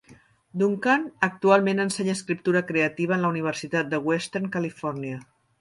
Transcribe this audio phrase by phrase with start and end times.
[0.61, 5.25] Duncan actualment ensenya escriptura creativa en la Universitat de Western Carolina.